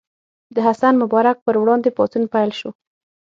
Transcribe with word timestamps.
د 0.55 0.57
حسن 0.67 0.93
مبارک 1.03 1.37
پر 1.45 1.55
وړاندې 1.61 1.89
پاڅون 1.97 2.23
پیل 2.33 2.51
شو. 2.59 2.69